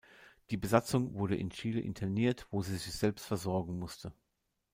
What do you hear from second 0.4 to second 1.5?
Die Besatzung wurde